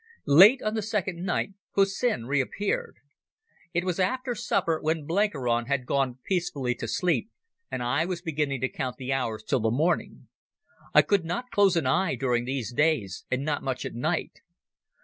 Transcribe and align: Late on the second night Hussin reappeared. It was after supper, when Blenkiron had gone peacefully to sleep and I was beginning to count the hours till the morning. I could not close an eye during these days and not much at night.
Late 0.25 0.63
on 0.63 0.73
the 0.73 0.81
second 0.81 1.23
night 1.25 1.53
Hussin 1.75 2.25
reappeared. 2.25 2.95
It 3.71 3.83
was 3.83 3.99
after 3.99 4.33
supper, 4.33 4.81
when 4.81 5.05
Blenkiron 5.05 5.67
had 5.67 5.85
gone 5.85 6.17
peacefully 6.25 6.73
to 6.73 6.87
sleep 6.87 7.29
and 7.69 7.83
I 7.83 8.05
was 8.07 8.19
beginning 8.23 8.61
to 8.61 8.69
count 8.69 8.97
the 8.97 9.13
hours 9.13 9.43
till 9.43 9.59
the 9.59 9.69
morning. 9.69 10.27
I 10.91 11.03
could 11.03 11.23
not 11.23 11.51
close 11.51 11.75
an 11.75 11.85
eye 11.85 12.15
during 12.15 12.45
these 12.45 12.73
days 12.73 13.25
and 13.29 13.45
not 13.45 13.61
much 13.61 13.85
at 13.85 13.93
night. 13.93 14.41